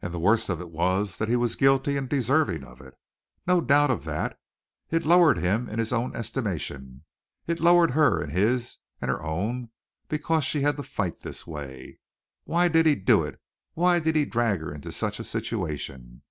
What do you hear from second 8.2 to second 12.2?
in his and her own because she had to fight this way.